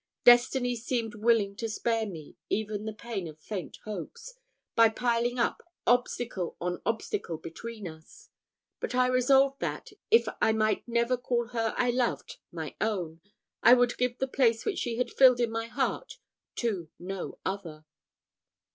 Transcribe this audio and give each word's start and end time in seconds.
Destiny 0.23 0.75
seemed 0.75 1.13
willing 1.13 1.55
to 1.57 1.69
spare 1.69 2.07
me 2.07 2.35
even 2.49 2.85
the 2.85 2.91
pain 2.93 3.27
of 3.27 3.37
faint 3.39 3.77
hopes, 3.83 4.33
by 4.75 4.89
piling 4.89 5.37
up 5.37 5.61
obstacle 5.85 6.57
on 6.59 6.81
obstacle 6.87 7.37
between 7.37 7.87
us; 7.87 8.29
but 8.79 8.95
I 8.95 9.05
resolved 9.05 9.59
that, 9.59 9.91
if 10.09 10.27
I 10.41 10.53
might 10.53 10.87
never 10.87 11.17
call 11.17 11.49
her 11.49 11.75
I 11.77 11.91
loved 11.91 12.37
my 12.51 12.75
own, 12.81 13.21
I 13.61 13.75
would 13.75 13.95
give 13.99 14.17
the 14.17 14.27
place 14.27 14.65
which 14.65 14.79
she 14.79 14.97
had 14.97 15.11
filled 15.13 15.39
in 15.39 15.51
my 15.51 15.67
heart 15.67 16.17
to 16.55 16.89
no 16.97 17.37
other. 17.45 17.85